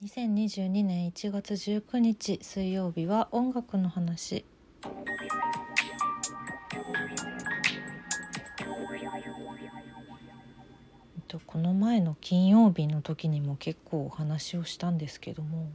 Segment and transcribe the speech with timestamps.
[0.00, 4.44] 2022年1月19日水曜日は音楽の話。
[11.46, 15.68] この前の金曜日の時にも結構お話をしたんですけども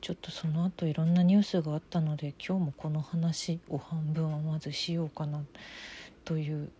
[0.00, 5.44] ちょっとその後いろんなニュースがあったので今日もこの話を半分はまずしようかな
[6.24, 6.70] という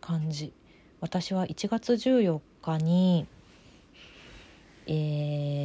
[0.00, 0.52] 感じ。
[1.00, 3.28] 私は1月14日に、
[4.86, 4.90] え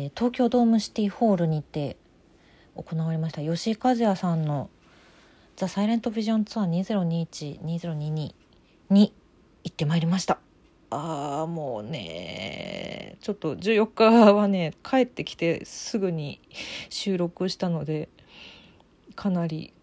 [0.08, 1.96] ー東京ドームシティホールにて
[2.76, 4.70] 行われました吉井和也さんの
[5.56, 8.34] 「ザ・サイレントビジョンツアー2021-2022」
[8.90, 9.14] に
[9.64, 10.40] 行ってまいりました。
[10.92, 16.42] あーもうねちょっと14日はね帰ってきてすぐに
[16.90, 18.10] 収録したので
[19.16, 19.74] かなり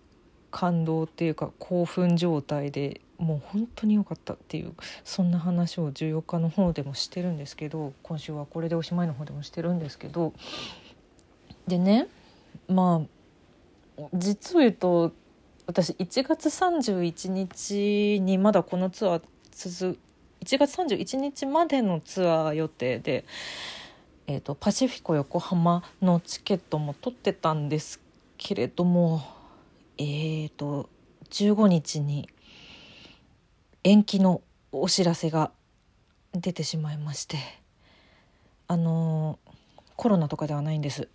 [0.57, 4.73] 感動っていうか興奮状態でもう本当に良かったっていう
[5.05, 10.33] そんな話を14日の方でもしてるんですけど今週はこれでおしまいの方でもしてるんですけど。
[11.67, 12.09] でね
[12.69, 13.03] ま
[13.99, 15.13] あ実を言うと
[15.67, 19.99] 私1月31日にまだこのツアー続
[20.43, 23.27] 1月31日までのツアー予定で、
[24.27, 28.01] えー、とパシフィコ横浜のチケットも取ってたんです
[28.39, 29.36] けれども
[29.99, 30.91] えー、と
[31.31, 32.29] 15日に
[33.85, 35.53] 延期のお知らせが
[36.33, 37.39] 出てしまいまして
[38.69, 39.39] あの
[39.97, 41.09] コロナとかではないんです。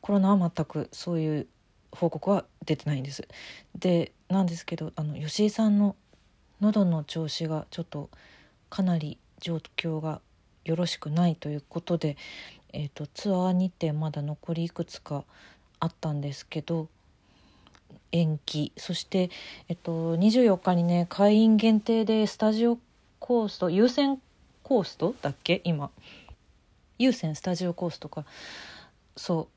[0.00, 1.46] コロナは全くそういう
[1.92, 3.28] 報告は出てないんです。
[3.78, 5.94] でなんですけどあの吉井さんの
[6.60, 8.10] 喉の調子がちょっと
[8.68, 10.20] かなり状況が
[10.64, 12.16] よろしくないということで、
[12.72, 15.24] えー、とツアー日程まだ残りいくつか
[15.78, 16.88] あったんですけど
[18.12, 18.72] 延期。
[18.76, 19.30] そして、
[19.68, 22.78] えっと、24日にね会員限定でスタジオ
[23.18, 24.20] コースト優先
[24.62, 25.60] コーストだっけ？
[25.64, 25.90] 今。
[26.98, 28.24] 優先スタジオコーストか。
[29.16, 29.48] そ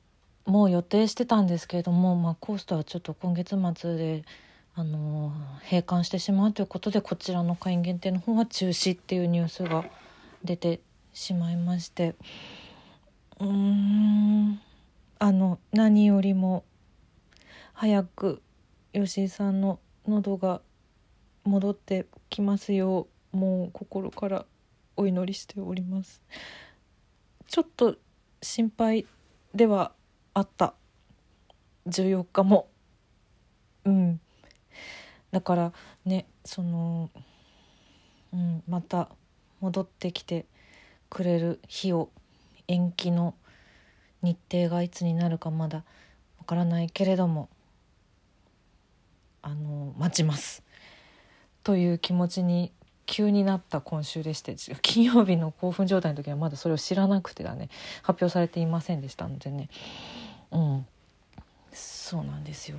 [0.46, 0.50] う。
[0.50, 4.24] もう予定してたんですけれども、まあ、コーストはちょっと今月末で、
[4.74, 9.84] あのー閉館してしまうということでこちらの会員限定の方は中止っていうニュースが
[10.42, 10.80] 出て
[11.12, 12.14] しまいまして。
[13.38, 14.60] うーん。
[15.18, 16.64] あの何よりも
[17.82, 18.42] 早く
[18.92, 20.60] 吉井さんの喉が
[21.42, 24.46] 戻ってきますようもう心から
[24.96, 26.22] お祈りしております。
[27.48, 27.96] ちょっと
[28.40, 29.04] 心配
[29.52, 29.90] では
[30.32, 30.74] あった。
[31.88, 32.68] 14日も。
[33.84, 34.20] うん。
[35.32, 35.72] だから
[36.04, 37.10] ねその、
[38.32, 39.08] うん、また
[39.58, 40.46] 戻ってきて
[41.10, 42.10] くれる日を
[42.68, 43.34] 延期の
[44.22, 45.82] 日程がいつになるかまだ
[46.38, 47.48] わからないけれども
[49.42, 50.62] あの待ちます。
[51.64, 52.72] という気持ちに
[53.06, 57.68] 急になった今週でして金曜日の興奮状態の時はまだそれを知らなくてだね。
[58.02, 59.68] 発表されていませんでしたのでね。
[60.50, 60.86] うん。
[61.72, 62.78] そうなんですよ。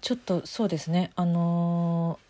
[0.00, 1.10] ちょっとそうですね。
[1.16, 2.28] あのー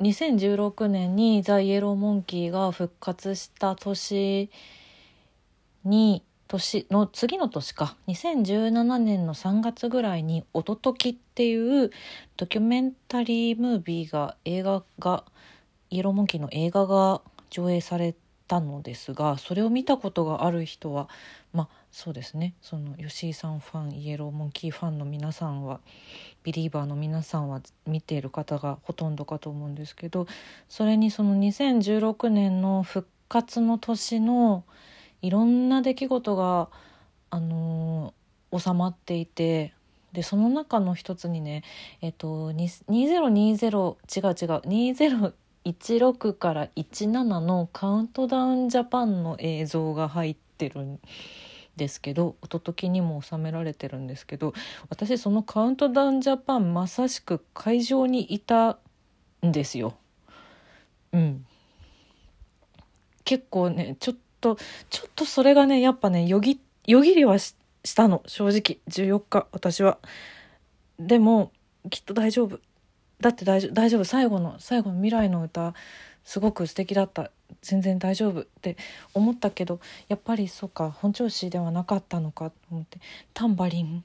[0.00, 4.48] 2016年にザ・イエローモンキーが復活した年
[5.84, 7.96] に年の次の年か。
[8.08, 11.92] 2017年の3月ぐらいに「おととき」っていう
[12.36, 15.24] ドキュメンタリームービーが映画が
[15.90, 18.16] イエローモンキーの映画が上映され
[18.48, 21.08] たのですがそれを見たことがある人は
[21.52, 22.54] まあそうですね。
[22.62, 25.78] その吉井さんファンイエローモンキーファンの皆さんは
[26.42, 30.26] ビリーバーの皆さんは見ている方がほとんどかと思うんですけど
[30.68, 34.64] それにその2016年の復活の年の
[35.22, 36.68] いろんな出来事が、
[37.30, 38.20] あのー
[38.58, 39.74] 収まっていて
[40.12, 41.62] でその中の一つにね
[42.00, 44.96] えっと2020違う違う
[45.64, 51.00] 2016から17のカウントダウンジャパンの映像が入ってるん
[51.76, 54.52] ですけどおとときにも収められてるんですけど
[54.88, 58.78] 私そのカウントダウンジャパンまさしく会場にいた
[59.46, 59.94] んですよ。
[61.12, 61.46] うん
[63.24, 64.56] 結構ねちょっと
[64.88, 67.54] ちょっとそれがねやっぱねよぎよぎりはし
[67.94, 68.22] たの。
[68.26, 69.98] 正直14日私は。
[70.98, 71.52] でも
[71.90, 72.60] きっと大丈夫。
[73.20, 74.04] だって大丈夫大丈夫。
[74.04, 75.74] 最後の最後の未来の歌
[76.24, 77.30] すごく素敵だった。
[77.62, 78.42] 全然大丈夫。
[78.42, 78.76] って
[79.14, 82.98] 思ったけどやっぱりそうか本調子ではなかったのかと思って。
[83.34, 84.04] タンバリン。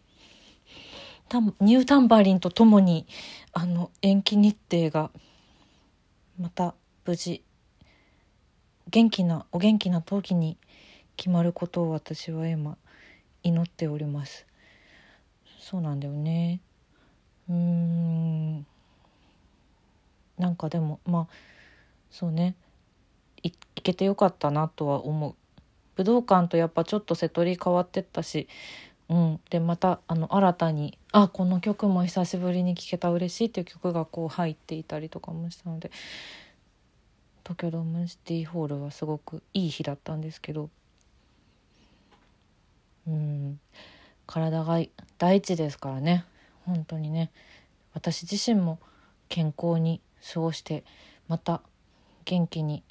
[1.28, 3.08] タンニュータンバリンとともに
[3.54, 5.10] あの延期日程が
[6.40, 7.42] また無事
[8.96, 10.56] 元気なお元気な時に
[11.18, 12.78] 決まることを私は今
[13.44, 14.46] 祈っております。
[15.60, 16.62] そうなんだよね。
[17.50, 18.66] うーん。
[20.38, 21.34] なんかでもまあ
[22.10, 22.56] そうね。
[23.44, 23.52] い
[23.84, 25.36] けてよかったなとは思う。
[25.98, 28.48] 武道館とやっぱちょっと瀬戸り変わってったし、
[29.10, 35.92] うん、でまたあの新たにあこの曲も久しぶりに聴けた嬉しいっていう曲がこう入っていたりとかもしたので。
[37.46, 40.70] 東京ドームシティホールはすごくいい日だったんですけど
[43.08, 43.60] うん
[44.26, 44.80] 体が
[45.18, 46.26] 第一ですからね。
[46.66, 47.32] 本当にね。
[47.94, 48.80] 私自身も
[49.30, 50.02] 健康に
[50.34, 50.84] 過ごして
[51.28, 51.62] また
[52.26, 52.84] 元気に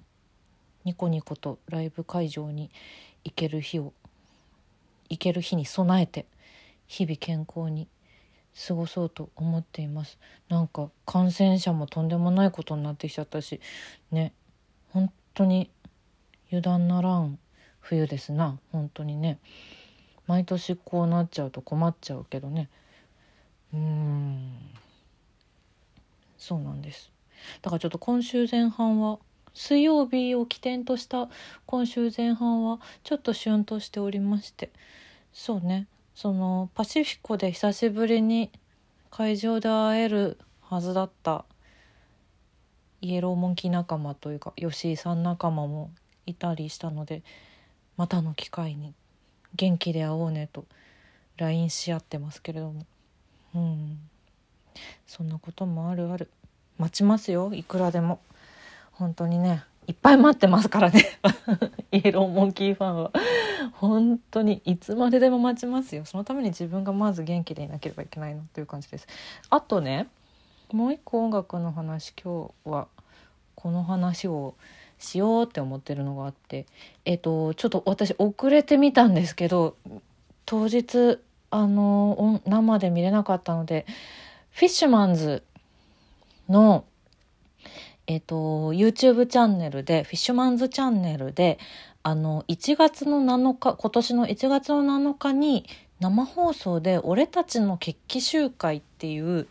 [0.85, 2.71] ニコニコとライブ会場に
[3.25, 3.93] 行ける日を
[5.09, 6.27] 行ける日に備えて
[6.87, 7.89] 日々健康に
[8.67, 10.19] 過ごそうと思っています。
[10.49, 13.61] なんか感染者もとんでもないことになってきちゃったし
[14.13, 14.33] ね。
[14.95, 15.71] 本当に
[16.47, 17.39] 油断ならん
[17.81, 18.59] 冬ですな。
[18.73, 19.39] 本当にね。
[20.27, 22.71] 毎年こうなっちゃうと困っちゃうけどね。
[23.75, 24.53] うん。
[26.39, 27.11] そうなんです。
[27.61, 29.19] だからちょっと今週前半は
[29.53, 31.29] 水曜日を起点とした
[31.67, 34.71] 今週前半はちょっとシュンとしておりまして。
[35.33, 35.89] そうね。
[36.15, 38.53] そのパシフィコで久しぶりに
[39.11, 41.45] 会場で会えるはずだった
[43.05, 45.91] イエローモンキー仲間というか吉井さん仲間も
[46.25, 47.23] いたりしたので
[47.99, 48.95] またの機会に
[49.55, 50.65] 元気で会おうねと
[51.37, 52.87] LINE し合ってますけれども。
[53.55, 53.99] うん。
[55.07, 56.31] そんなこともあるある。
[56.79, 58.21] 待ちますよいくらでも。
[58.93, 61.05] 本当にねいっぱい待ってますからね。
[61.93, 63.11] イエローモンキーファンは。
[63.75, 66.07] 本当にいつまででも待ちますよ。
[66.07, 69.07] そのために自分がまず元気でいなければいけないのという感じです。
[69.51, 70.09] あとね
[70.73, 72.89] もう一個音楽の話今日は
[73.65, 74.55] この話を
[74.99, 76.67] しようって思ってるのがあって
[77.07, 79.75] えっとちょっと私遅れてみたんですけど
[80.45, 81.19] 当日
[81.51, 83.87] あの生で見れなかったので
[84.51, 85.43] フィッシュマンズ
[86.51, 86.85] の
[88.07, 91.59] えっ、と、YouTube チャンネルで、フィッシュマンズチャンネルで、
[92.03, 95.65] あの、1月の7日、今年の1月の7日に
[96.01, 99.49] 生放送で、俺たちの決起集会っていう、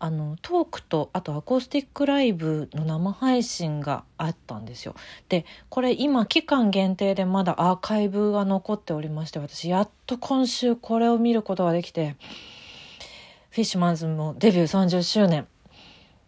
[0.00, 4.94] あの、トークと、あとアコースティックライブの生配信があったんですよ。
[5.28, 12.16] で、これ今期間限定でまだアーカイブが残っておりまして、私やっと今週これを見ることができて、
[13.50, 15.46] フィッシュマンズもデビュー30周年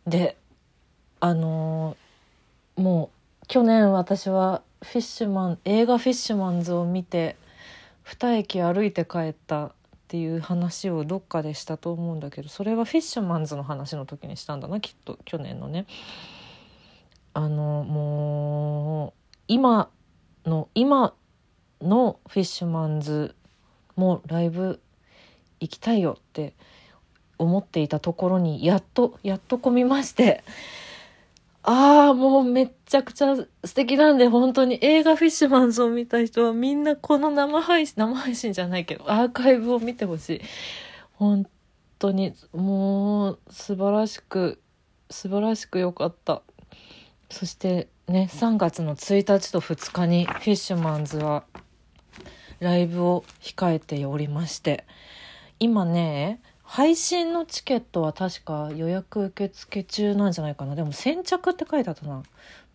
[0.06, 0.36] で、
[1.20, 3.10] あのー、も
[3.42, 7.36] う去年私はフィッシュマン映画「フィッシュマンズ」を見て
[8.04, 9.72] 2駅歩いて帰った
[10.12, 15.86] っていう話をどっかでしたと思うんだけどそれはフィッシュマンズの話の時にしたんだなきっと去年のね。
[17.32, 19.12] あのもう
[19.48, 19.88] 今
[20.44, 21.14] の今
[21.80, 23.34] のフィッシュマンズ
[23.96, 24.80] もライブ
[25.60, 26.52] 行きたいよって
[27.38, 30.44] 思っていたところにやっとやっと込みまして
[32.14, 40.40] もうめっちゃくちゃ素敵なんで、本当に映画フィッシュマンズを見た人はみんなこの生配信、生配信じゃないけど、 アーカイブを見てほしい。
[41.14, 41.46] 本
[41.98, 44.60] 当に、もう素晴らしく、
[45.10, 46.42] 素晴らしく良かった。
[47.30, 51.44] そしてね、3月の1日と2日にフィッシュマンズは
[52.60, 54.84] ライブを控えておりまして、
[55.58, 60.74] 今ね、配信のチケットは確か予約受付中なんじゃないかな。
[60.74, 62.22] でも先着って書いてあったな。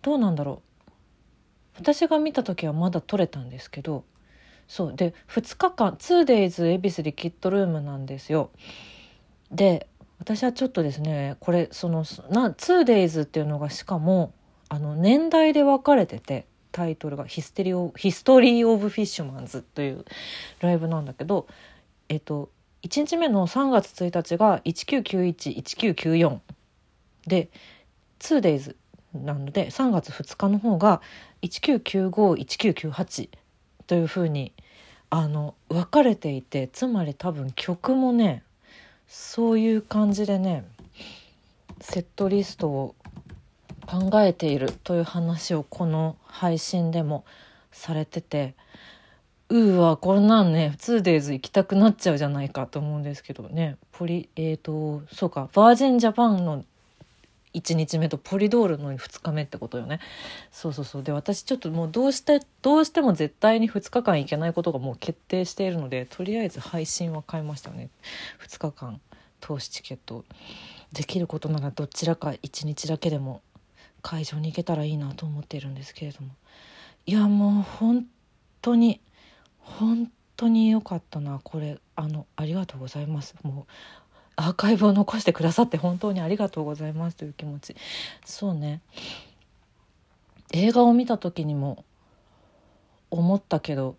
[0.01, 0.92] どうなんだろう。
[1.80, 4.04] 私が見た時はまだ取れたんですけど。
[4.68, 4.95] そう。
[4.95, 8.51] で2日間 2days 恵比寿リキッドルームなんですよ。
[9.51, 9.88] で
[10.20, 14.34] 私はちょっとですねこれそのな 2days っていうのがしかも
[14.70, 20.06] あの年代で分かれててタイトルがヒステリオ「ヒストリー・オブ・フィッシュマンズ」という
[20.60, 21.48] ライブなんだけど
[22.10, 22.50] えっと
[22.84, 26.39] 1日目の3月1日が19911994
[27.25, 27.50] で
[28.19, 28.75] 2days
[29.13, 31.01] なので3月2日の方が
[31.41, 33.29] 19951998
[33.88, 34.53] というふうに
[35.10, 38.43] あの分かれていてつまり多分曲もね
[39.07, 40.65] そういう感じでね
[41.79, 42.96] セットリストを
[43.86, 47.24] 考えているという話をこの配信でも
[47.72, 48.55] されてて
[49.50, 53.77] うわこんなんね 2days 行きたくなっちゃうじゃないかと思うんですけどね。
[53.94, 56.66] ポリえっ、ー、とそうかバージンジャパンの
[57.54, 60.00] 1日目とポリドールの2日目ってことよね。
[60.51, 61.04] そうそうそう。
[61.04, 67.89] で私ちょっともうどうしてどうしても絶対に2日間行けないことがもう決定しているのでとりあえず配信は買いましたね。
[68.46, 69.00] 2日間
[69.39, 70.25] 投資チケット
[70.92, 73.42] できることならどちらか1日だけでも
[74.01, 76.32] 会場に行けたらいいなと思っているんですけれども。
[77.06, 78.06] いやもう本
[78.62, 79.00] 当に
[79.79, 81.39] 本当に良かったな。
[81.43, 83.36] これあのありがとうございます。
[83.43, 83.71] もう
[84.36, 87.75] アーカイブを残してくださって本当にありがとうございますという気持ち。
[88.25, 88.81] そうね。
[90.53, 91.83] 映画を見た時にも
[93.12, 93.95] 思ったけど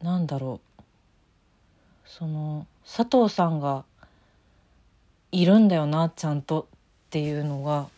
[0.00, 0.82] なんだろう。
[2.04, 3.84] その佐藤さんが
[5.32, 6.68] いるんだよなちゃんと
[7.06, 7.88] っていうのが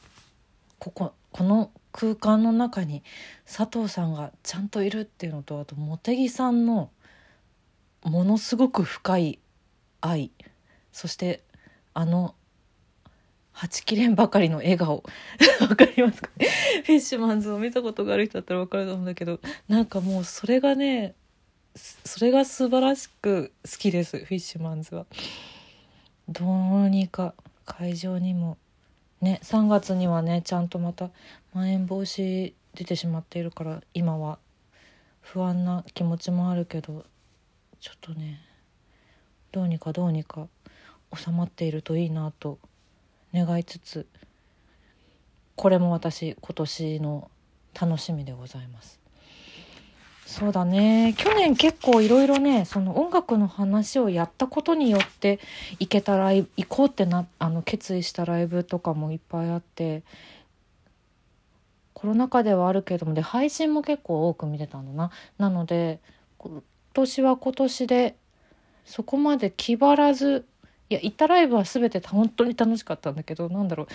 [0.78, 3.04] こここの空間の中に
[3.46, 6.90] 佐藤さんがちゃんといるっていうのとあと茂木さんの
[8.02, 9.38] ものすごく深い
[10.00, 10.32] 愛
[10.90, 11.44] そして
[11.94, 12.34] あの
[13.52, 15.04] はちきれんばかりの笑顔。
[15.62, 16.30] わかりますか？
[16.84, 21.14] フィッシュマンズを見たことがある人だったらわかると思うんだけどなんかもうそれがね
[21.76, 25.06] それが素晴らしく好きですフィッシュマンズは。
[26.28, 28.58] どうにか会場にも。
[29.20, 31.10] ね3月にはねちゃんとまた
[31.52, 34.38] まん延防止出てしまっているから今は
[35.20, 37.04] 不安な気持ちもあるけど
[37.80, 38.40] ちょっとね
[39.52, 40.48] どうにかどうにか
[41.14, 42.58] 収まっているといいなと
[43.34, 44.06] 願いつつ
[45.56, 47.30] これも私今年の
[47.78, 49.00] 楽しみでございます。
[50.28, 51.14] そうだね。
[51.16, 55.40] 去年結構いろいろねその音楽の話をやったことによって
[55.80, 60.02] 行けたライブ行こうってなあの決意したライブとかもいっぱいあって
[61.94, 65.10] コロナ禍ではあるけどもで配信も結構多く見てたんだな。
[65.38, 65.98] なので
[66.36, 68.14] 今年は今年で
[68.84, 70.44] そこまで気張らず
[70.90, 73.88] いや行ったライブは全て本当に楽しかったんだけどなんだろう。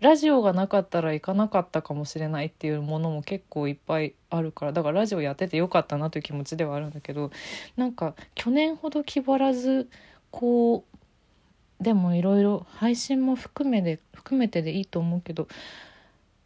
[0.00, 7.30] ラジオがなかったら行かなかったかもしれないっていうものも結構いっぱいあるからだからラジオやっててよかったなという気持ちではあるんだけど
[7.76, 9.88] なんか去年ほど気張らず
[10.30, 10.84] こ
[11.80, 15.48] うでもいろいろ配信も含めで含めてでいいと思うけど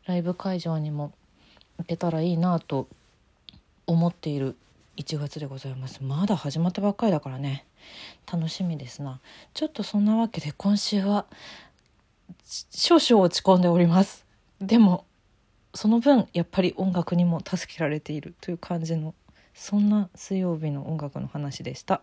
[0.07, 1.13] ライブ会場にも
[1.79, 2.89] 行けたらいいなと
[3.87, 4.57] 思っている
[4.97, 6.03] 1月でございます。
[6.03, 7.65] まだ始まったばっかりだからね。
[8.31, 9.21] 楽しみですな。
[9.55, 11.27] ちょっとそんなわけで今週は
[12.45, 14.25] 少々落ち込んでおります
[14.61, 15.07] でも
[15.75, 19.15] その分やっぱり音楽にも助けられているという感じの
[19.55, 21.99] そんな水曜日の音楽の話でした。